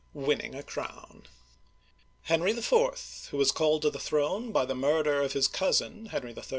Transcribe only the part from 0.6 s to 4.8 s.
CROWN HENRY IV., who was called to the throne by the